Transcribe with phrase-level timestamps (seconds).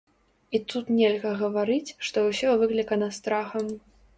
[0.59, 3.71] І тут нельга гаварыць, што ўсё выклікана страхам.